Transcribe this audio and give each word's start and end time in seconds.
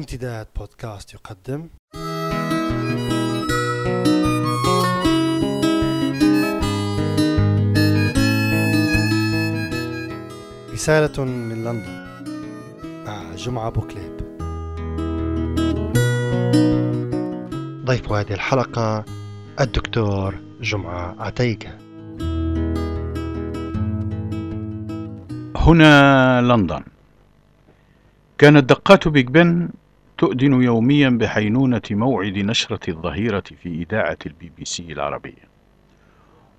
امتداد 0.00 0.46
بودكاست 0.56 1.14
يقدم. 1.14 1.68
رسالة 10.72 11.24
من 11.24 11.64
لندن. 11.64 12.06
مع 13.06 13.34
جمعة 13.34 13.70
بوكليب 13.70 14.16
ضيف 17.84 18.12
هذه 18.12 18.32
الحلقة 18.32 19.04
الدكتور 19.60 20.34
جمعة 20.60 21.16
عتيقة. 21.18 21.78
هنا 25.56 26.40
لندن. 26.40 26.82
كانت 28.38 28.64
دقات 28.70 29.08
بيج 29.08 29.26
بن 29.26 29.68
تؤذن 30.20 30.62
يوميا 30.62 31.08
بحينونة 31.08 31.82
موعد 31.90 32.38
نشرة 32.38 32.90
الظهيرة 32.90 33.42
في 33.62 33.68
إذاعة 33.68 34.18
البي 34.26 34.52
بي 34.58 34.64
سي 34.64 34.92
العربية. 34.92 35.48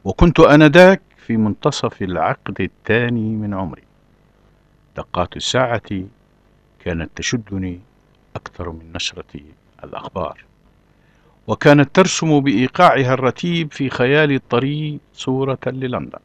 وكنت 0.03 0.39
آنذاك 0.39 1.01
في 1.17 1.37
منتصف 1.37 2.01
العقد 2.01 2.61
الثاني 2.61 3.35
من 3.35 3.53
عمري. 3.53 3.83
دقات 4.97 5.37
الساعة 5.37 5.81
كانت 6.85 7.09
تشدني 7.15 7.79
أكثر 8.35 8.69
من 8.69 8.93
نشرة 8.95 9.41
الأخبار. 9.83 10.43
وكانت 11.47 11.95
ترسم 11.95 12.39
بإيقاعها 12.39 13.13
الرتيب 13.13 13.71
في 13.71 13.89
خيالي 13.89 14.35
الطري 14.35 14.99
صورة 15.13 15.59
للندن. 15.67 16.19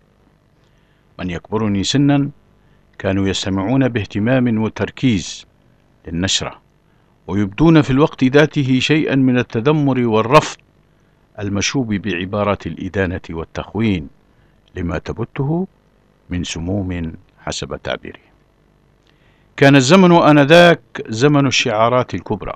من 1.18 1.30
يكبرني 1.30 1.84
سنا 1.84 2.30
كانوا 2.98 3.28
يستمعون 3.28 3.88
باهتمام 3.88 4.62
وتركيز 4.62 5.46
للنشرة. 6.06 6.66
ويبدون 7.26 7.82
في 7.82 7.90
الوقت 7.90 8.24
ذاته 8.24 8.78
شيئا 8.80 9.14
من 9.14 9.38
التذمر 9.38 10.06
والرفض 10.06 10.56
المشوب 11.38 11.94
بعبارات 11.94 12.66
الإدانة 12.66 13.20
والتخوين 13.30 14.08
لما 14.74 14.98
تبته 14.98 15.66
من 16.30 16.44
سموم 16.44 17.12
حسب 17.41 17.80
تعبيره. 17.83 18.20
كان 19.56 19.77
الزمن 19.77 20.12
آنذاك 20.12 20.80
زمن 21.08 21.46
الشعارات 21.46 22.14
الكبرى 22.14 22.52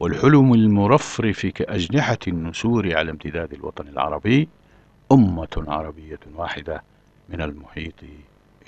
والحلم 0.00 0.54
المرفرف 0.54 1.46
كأجنحة 1.46 2.18
النسور 2.28 2.96
على 2.96 3.10
امتداد 3.10 3.52
الوطن 3.52 3.88
العربي 3.88 4.48
أمة 5.12 5.64
عربية 5.68 6.20
واحدة 6.36 6.82
من 7.28 7.40
المحيط 7.42 7.94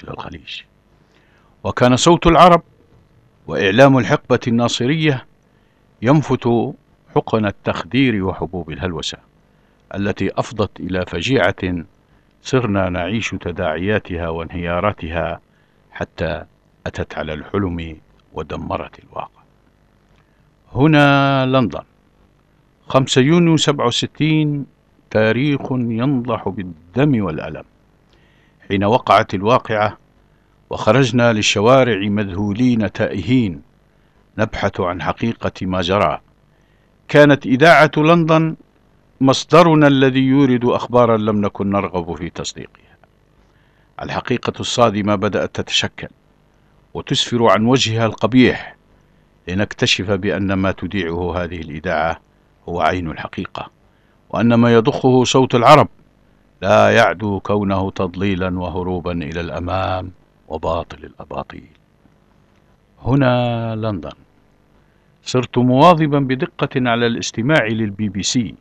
إلى 0.02 0.10
الخليج. 0.10 0.60
وكان 1.64 1.96
صوت 1.96 2.26
العرب 2.26 2.62
وإعلام 3.46 3.98
الحقبة 3.98 4.40
الناصرية 4.48 5.26
ينفت 6.02 6.48
حقن 7.14 7.46
التخدير 7.46 8.24
وحبوب 8.24 8.70
الهلوسة 8.70 9.18
التي 9.94 10.30
أفضت 10.38 10.80
إلى 10.80 11.04
فجيعة 11.06 11.84
صرنا 12.42 12.88
نعيش 12.88 13.30
تداعياتها 13.30 14.28
وانهياراتها 14.28 15.40
حتى 15.92 16.44
أتت 16.86 17.18
على 17.18 17.34
الحلم 17.34 17.96
ودمرت 18.32 18.98
الواقع. 19.04 19.42
هنا 20.74 21.46
لندن 21.46 21.82
خمسة 22.88 23.20
يونيو 23.20 23.56
سبعة 23.56 23.86
وستين 23.86 24.66
تاريخ 25.10 25.60
ينضح 25.72 26.48
بالدم 26.48 27.24
والألم. 27.24 27.64
حين 28.68 28.84
وقعت 28.84 29.34
الواقعة 29.34 29.98
وخرجنا 30.74 31.32
للشوارع 31.32 31.98
مذهولين 32.08 32.92
تائهين 32.92 33.62
نبحث 34.38 34.80
عن 34.80 35.02
حقيقة 35.02 35.52
ما 35.62 35.80
جرى. 35.80 36.20
كانت 37.08 37.46
إذاعة 37.46 37.90
لندن 37.96 38.56
مصدرنا 39.20 39.86
الذي 39.86 40.20
يورد 40.20 40.64
أخبارا 40.64 41.16
لم 41.16 41.40
نكن 41.40 41.70
نرغب 41.70 42.16
في 42.16 42.30
تصديقها. 42.30 42.96
الحقيقة 44.02 44.52
الصادمة 44.60 45.14
بدأت 45.14 45.54
تتشكل 45.54 46.08
وتسفر 46.94 47.46
عن 47.46 47.66
وجهها 47.66 48.06
القبيح 48.06 48.76
لنكتشف 49.48 50.10
بأن 50.10 50.52
ما 50.52 50.72
تذيعه 50.72 51.42
هذه 51.44 51.60
الإذاعة 51.60 52.20
هو 52.68 52.80
عين 52.80 53.10
الحقيقة 53.10 53.70
وأن 54.30 54.54
ما 54.54 54.74
يضخه 54.74 55.24
صوت 55.24 55.54
العرب 55.54 55.88
لا 56.62 56.90
يعدو 56.90 57.40
كونه 57.40 57.90
تضليلا 57.90 58.58
وهروبا 58.58 59.12
إلى 59.12 59.40
الأمام. 59.40 60.23
وباطل 60.54 60.98
الأباطيل. 61.04 61.68
هنا 63.02 63.74
لندن. 63.76 64.18
صرت 65.22 65.58
مواظبا 65.58 66.18
بدقة 66.18 66.90
على 66.90 67.06
الاستماع 67.06 67.66
للبي 67.66 68.08
بي 68.08 68.22
سي. 68.22 68.54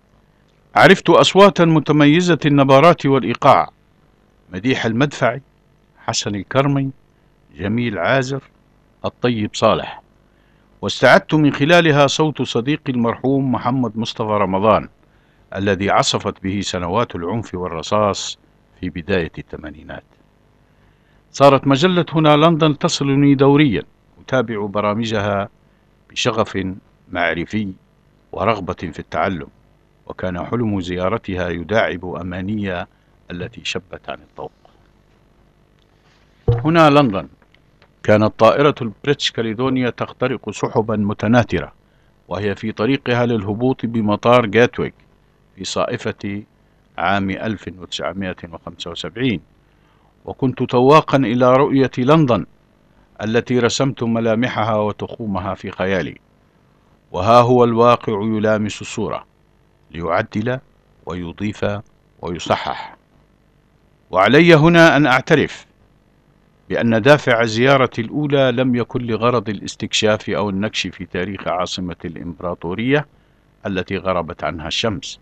عرفت 0.75 1.09
أصواتا 1.09 1.65
متميزة 1.65 2.39
النبرات 2.45 3.05
والإيقاع. 3.05 3.69
مديح 4.53 4.85
المدفعي 4.85 5.41
حسن 5.97 6.35
الكرمي 6.35 6.91
جميل 7.57 7.99
عازر 7.99 8.41
الطيب 9.05 9.49
صالح. 9.53 10.01
واستعدت 10.81 11.33
من 11.33 11.53
خلالها 11.53 12.07
صوت 12.07 12.41
صديقي 12.41 12.93
المرحوم 12.93 13.51
محمد 13.51 13.97
مصطفى 13.97 14.37
رمضان 14.45 14.89
الذي 15.55 15.89
عصفت 15.89 16.43
به 16.43 16.61
سنوات 16.61 17.15
العنف 17.15 17.55
والرصاص 17.55 18.37
في 18.79 18.89
بداية 18.89 19.31
الثمانينات. 19.37 20.03
صارت 21.33 21.67
مجلة 21.67 22.05
هنا 22.13 22.37
لندن 22.37 22.77
تصلني 22.77 23.35
دوريا 23.35 23.83
أتابع 24.21 24.65
برامجها 24.65 25.49
بشغف 26.09 26.67
معرفي 27.11 27.73
ورغبة 28.31 28.73
في 28.73 28.99
التعلم 28.99 29.47
وكان 30.07 30.45
حلم 30.45 30.81
زيارتها 30.81 31.49
يداعب 31.49 32.05
أمانية 32.05 32.87
التي 33.31 33.61
شبت 33.63 34.09
عن 34.09 34.17
الطوق. 34.17 34.51
هنا 36.49 36.89
لندن 36.89 37.27
كانت 38.03 38.39
طائرة 38.39 38.75
البريتش 38.81 39.31
كاليدونيا 39.31 39.89
تخترق 39.89 40.49
سحبا 40.49 40.95
متناثرة 40.95 41.73
وهي 42.27 42.55
في 42.55 42.71
طريقها 42.71 43.25
للهبوط 43.25 43.85
بمطار 43.85 44.45
جاتويك 44.45 44.93
في 45.55 45.63
صائفة 45.63 46.43
عام 46.97 47.29
1975 47.29 49.39
وكنت 50.25 50.63
تواقا 50.63 51.17
إلى 51.17 51.53
رؤية 51.53 51.91
لندن 51.97 52.45
التي 53.23 53.59
رسمت 53.59 54.03
ملامحها 54.03 54.75
وتخومها 54.75 55.53
في 55.53 55.71
خيالي. 55.71 56.17
وها 57.11 57.41
هو 57.41 57.63
الواقع 57.63 58.13
يلامس 58.23 58.81
الصورة 58.81 59.25
ليعدل 59.91 60.59
ويضيف 61.05 61.65
ويصحح. 62.21 62.95
وعلي 64.11 64.55
هنا 64.55 64.97
أن 64.97 65.05
أعترف 65.05 65.65
بأن 66.69 67.01
دافع 67.01 67.41
الزيارة 67.41 67.89
الأولى 67.99 68.51
لم 68.51 68.75
يكن 68.75 69.01
لغرض 69.01 69.49
الاستكشاف 69.49 70.29
أو 70.29 70.49
النكش 70.49 70.87
في 70.87 71.05
تاريخ 71.05 71.47
عاصمة 71.47 71.95
الإمبراطورية 72.05 73.07
التي 73.65 73.97
غربت 73.97 74.43
عنها 74.43 74.67
الشمس 74.67 75.19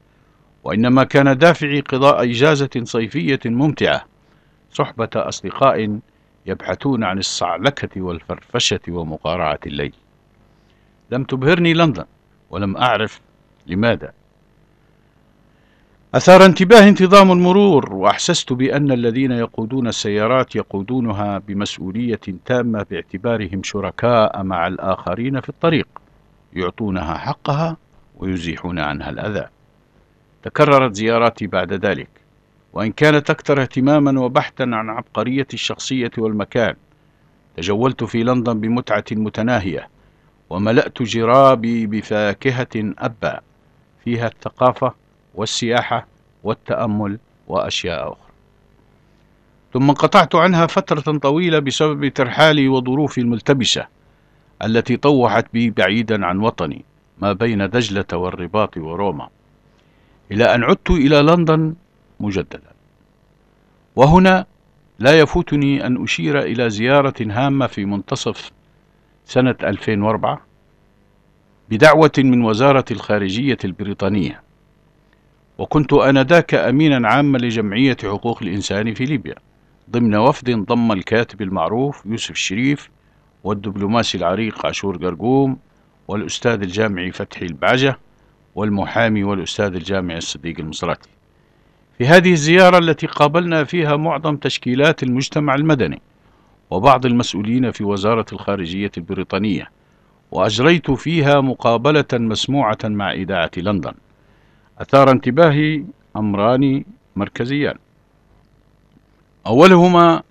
وإنما 0.63 1.03
كان 1.03 1.38
دافعي 1.38 1.79
قضاء 1.81 2.23
إجازة 2.23 2.69
صيفية 2.83 3.39
ممتعة 3.45 4.06
صحبة 4.72 5.09
أصدقاء 5.16 6.00
يبحثون 6.46 7.04
عن 7.04 7.18
الصعلكة 7.18 8.02
والفرفشة 8.02 8.80
ومقارعة 8.90 9.59
الليل. 9.66 9.94
لم 11.12 11.24
تبهرني 11.24 11.74
لندن 11.74 12.06
ولم 12.50 12.78
أعرف 12.78 13.22
لماذا. 13.68 14.14
أثار 16.16 16.46
انتباه 16.46 16.88
انتظام 16.88 17.31
المرور 17.31 17.94
وأحسست 17.94 18.54
بأن 18.54 18.92
الذين 18.92 19.31
يقودون 19.31 19.88
السيارات 19.88 20.56
يقودونها 20.56 21.38
بمسؤولية 21.38 22.20
تامة 22.46 22.86
باعتبارهم 22.92 23.64
شركاء 23.64 24.44
مع 24.44 24.68
الآخرين 24.68 25.42
في 25.42 25.50
الطريق 25.50 25.88
يعطونها 26.54 27.18
حقها 27.18 27.78
ويزيحون 28.18 28.80
عنها 28.80 29.10
الأذى. 29.10 29.48
تكررت 30.44 30.95
زياراتي 30.95 31.48
بعد 31.48 31.74
ذلك. 31.74 32.20
وإن 32.73 32.91
كانت 32.91 33.29
أكثر 33.29 33.62
اهتماما 33.62 34.21
وبحثا 34.21 34.63
عن 34.63 34.89
عبقرية 34.89 35.47
الشخصية 35.53 36.12
والمكان. 36.18 36.75
تجولت 37.57 38.03
في 38.03 38.23
لندن 38.23 38.59
بمتعة 38.59 39.03
متناهية 39.12 39.89
وملأت 40.50 41.01
جرابي 41.01 41.85
بفاكهة 41.85 42.68
أبا. 42.75 43.39
فيها 44.03 44.27
الثقافة 44.27 44.94
والسياحة 45.35 46.07
والتأمل 46.44 47.19
وأشياء 47.47 48.12
أخرى. 48.12 48.31
ثم 49.73 49.89
انقطعت 49.89 50.35
عنها 50.35 50.68
فترة 50.68 51.18
طويلة 51.18 51.59
بسبب 51.59 52.07
ترحالي 52.07 52.68
وظروفي 52.68 53.21
الملتبسة 53.21 53.88
التي 54.63 54.97
طوحت 54.97 55.45
بي 55.53 55.69
بعيدا 55.69 56.25
عن 56.25 56.39
وطني 56.39 56.85
ما 57.21 57.33
بين 57.33 57.69
دجلة 57.69 58.06
والرباط 58.13 58.77
وروما. 58.77 59.29
إلى 60.31 60.56
أن 60.56 60.63
عدت 60.63 60.89
إلى 60.89 61.21
لندن 61.21 61.73
مجددا. 62.21 62.71
وهنا 63.95 64.45
لا 65.00 65.19
يفوتني 65.19 65.85
أن 65.88 66.03
أشير 66.03 66.39
إلى 66.39 66.69
زيارة 66.69 67.13
هامة 67.21 67.68
في 67.68 67.85
منتصف 67.85 68.51
سنة 69.25 69.56
2004 69.63 70.41
بدعوة 71.69 72.12
من 72.18 72.41
وزارة 72.44 72.85
الخارجية 72.91 73.57
البريطانية. 73.65 74.41
وكنت 75.57 75.94
آنذاك 75.94 76.53
أمينا 76.53 77.07
عاما 77.07 77.38
لجمعية 77.38 77.97
حقوق 78.03 78.44
الإنسان 78.44 78.94
في 78.94 79.06
ليبيا 79.06 79.35
ضمن 79.89 80.15
وفد 80.15 80.50
ضم 80.51 80.91
الكاتب 80.91 81.41
المعروف 81.41 82.06
يوسف 82.06 82.31
الشريف 82.31 82.89
والدبلوماسي 83.44 84.18
العريق 84.18 84.65
عاشور 84.65 84.97
قرقوم 84.97 85.57
والأستاذ 86.07 86.62
الجامعي 86.62 87.12
فتحي 87.12 87.45
البعجة 87.45 87.97
والمحامي 88.56 89.23
والأستاذ 89.23 89.75
الجامعي 89.75 90.18
الصديق 90.18 90.59
المصراتي. 90.59 91.09
في 92.01 92.07
هذه 92.07 92.31
الزيارة 92.31 92.77
التي 92.77 93.07
قابلنا 93.07 93.63
فيها 93.63 93.95
معظم 93.95 94.38
تشكيلات 94.38 95.03
المجتمع 95.03 95.56
المدني 95.56 96.01
وبعض 96.69 97.06
المسؤولين 97.06 97.71
في 97.71 97.83
وزارة 97.83 98.25
الخارجية 98.33 98.92
البريطانية 98.98 99.71
وأجريت 100.31 100.92
فيها 100.92 101.42
مقابلة 101.42 102.06
مسموعة 102.13 102.77
مع 102.83 103.12
إذاعة 103.12 103.51
لندن. 103.57 103.94
أثار 104.80 105.12
انتباهي 105.12 105.83
أمران 106.15 106.83
مركزيان. 107.15 107.75
أولهما 109.47 110.24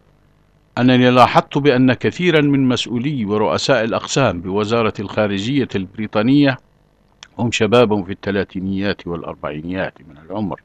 أنني 0.78 1.10
لاحظت 1.10 1.58
بأن 1.58 1.92
كثيرا 1.92 2.40
من 2.40 2.68
مسؤولي 2.68 3.24
ورؤساء 3.24 3.84
الأقسام 3.84 4.40
بوزارة 4.40 4.94
الخارجية 5.00 5.68
البريطانية 5.74 6.58
هم 7.38 7.50
شباب 7.50 8.04
في 8.04 8.12
الثلاثينيات 8.12 9.06
والأربعينيات 9.06 9.94
من 10.08 10.18
العمر. 10.18 10.60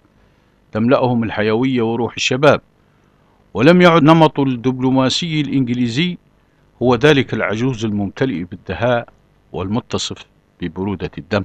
تملأهم 0.75 1.23
الحيوية 1.23 1.81
وروح 1.81 2.13
الشباب. 2.13 2.61
ولم 3.53 3.81
يعد 3.81 4.03
نمط 4.03 4.39
الدبلوماسي 4.39 5.41
الإنجليزي 5.41 6.17
هو 6.81 6.95
ذلك 6.95 7.33
العجوز 7.33 7.85
الممتلئ 7.85 8.43
بالدهاء 8.43 9.09
والمتصف 9.51 10.25
ببرودة 10.61 11.11
الدم. 11.17 11.43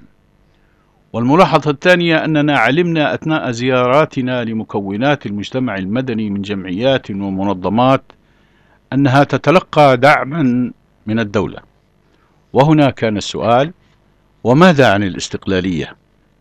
والملاحظة 1.13 1.71
الثانية 1.71 2.25
أننا 2.25 2.59
علمنا 2.59 3.15
أثناء 3.15 3.51
زياراتنا 3.51 4.45
لمكونات 4.45 5.27
المجتمع 5.27 5.75
المدني 5.75 6.31
من 6.31 6.43
جمعيات 6.43 7.11
ومنظمات 7.11 8.03
أنها 8.93 9.25
تتلقى 9.25 9.97
دعما 9.97 10.73
من 11.07 11.21
الدولة. 11.21 11.59
وهنا 12.53 12.91
كان 12.91 13.17
السؤال 13.17 13.73
وماذا 14.45 14.93
عن 14.93 15.03
الاستقلالية؟ 15.03 15.97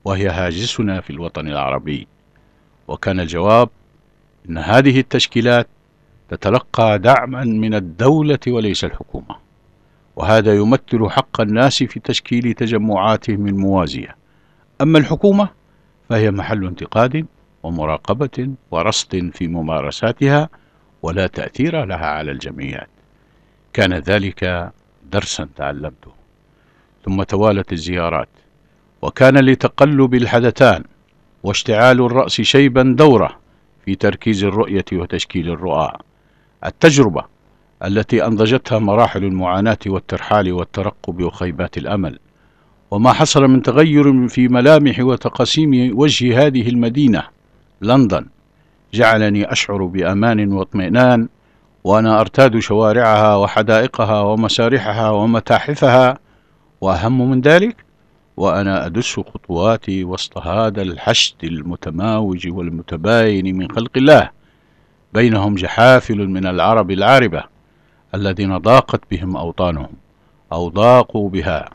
وهي 0.06 0.30
هاجسنا 0.30 1.02
في 1.02 1.10
الوطن 1.10 1.48
العربي. 1.48 2.08
وكان 2.90 3.20
الجواب 3.20 3.70
أن 4.50 4.58
هذه 4.58 5.00
التشكيلات 5.00 5.68
تتلقى 6.30 7.00
دعما 7.00 7.44
من 7.44 7.74
الدولة 7.74 8.40
وليس 8.48 8.84
الحكومة 8.84 9.36
وهذا 10.16 10.56
يمثل 10.56 11.10
حق 11.10 11.42
الناس 11.42 11.84
في 11.84 12.00
تشكيل 12.00 12.54
تجمعاتهم 12.54 13.48
الموازية. 13.48 14.16
أما 14.82 15.00
الحكومة 15.00 15.50
فهي 16.10 16.32
محل 16.32 16.66
انتقاد 16.66 17.26
ومراقبة 17.64 18.50
ورصد 18.72 19.32
في 19.34 19.48
ممارساتها 19.48 20.50
ولا 21.02 21.28
تأثير 21.28 21.86
لها 21.86 22.06
على 22.06 22.32
الجمعيات. 22.32 22.90
كان 23.74 23.94
ذلك 23.94 24.72
درسا 25.12 25.50
تعلمته. 25.56 26.12
ثم 27.06 27.24
توالت 27.24 27.74
الزيارات 27.74 28.30
وكان 29.02 29.38
لتقلب 29.38 30.14
الحدثان 30.14 30.84
واشتعال 31.44 32.02
الرأس 32.02 32.42
شيبا 32.42 32.96
دورة 32.98 33.38
في 33.86 33.96
تركيز 33.96 34.44
الرؤية 34.44 34.86
وتشكيل 34.94 35.50
الرؤى 35.50 35.92
التجربة 36.66 37.24
التي 37.86 38.26
أنضجتها 38.26 38.80
مراحل 38.80 39.24
المعاناة 39.24 39.78
والترحال 39.88 40.52
والترقب 40.54 41.22
وخيبات 41.24 41.78
الأمل 41.78 42.20
وما 42.92 43.14
حصل 43.14 43.44
من 43.44 43.62
تغير 43.62 44.28
في 44.28 44.48
ملامح 44.48 45.00
وتقاسيم 45.00 46.00
وجه 46.00 46.46
هذه 46.46 46.70
المدينة 46.70 47.24
لندن. 47.82 48.26
جعلني 48.94 49.52
أشعر 49.52 49.86
بأمان 49.86 50.54
واطمئنان 50.54 51.28
وأنا 51.84 52.20
أرتاد 52.20 52.60
شوارعها 52.60 53.36
وحدائقها 53.36 54.22
ومسارحها 54.22 55.10
ومتاحفها 55.10 56.18
وأهم 56.82 57.30
من 57.32 57.42
ذلك 57.42 57.89
وأنا 58.40 58.86
أدس 58.86 59.20
خطواتي 59.20 60.04
وسط 60.04 60.38
هذا 60.38 60.82
الحشد 60.82 61.44
المتماوج 61.44 62.48
والمتباين 62.48 63.58
من 63.58 63.72
خلق 63.72 63.92
الله. 63.98 64.30
بينهم 65.14 65.56
جحافل 65.56 66.28
من 66.28 66.46
العرب 66.48 66.92
العاربة 66.92 67.44
الذين 68.16 68.58
ضاقت 68.58 69.02
بهم 69.12 69.38
أوطانهم 69.38 69.92
أو 70.52 70.70
ضاقوا 70.70 71.30
بها. 71.30 71.70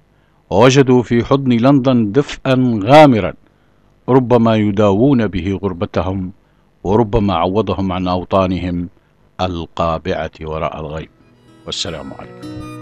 ووجدوا 0.50 1.02
في 1.02 1.25
حضن 1.25 1.52
لندن 1.52 2.12
دفئا 2.12 2.81
غامرا 2.84 3.34
ربما 4.08 4.56
يداوون 4.56 5.26
به 5.26 5.58
غربتهم 5.62 6.32
وربما 6.84 7.34
عوضهم 7.34 7.93
عن 7.93 8.08
أوطانهم 8.08 8.88
القابعة 9.40 10.31
وراء 10.40 10.81
الغيب. 10.81 11.11
والسلام 11.66 12.12
عليكم. 12.19 12.74